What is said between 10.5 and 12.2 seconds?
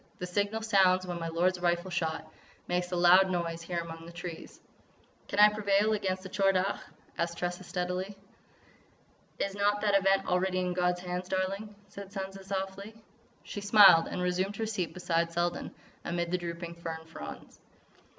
in God's hands, darling?" said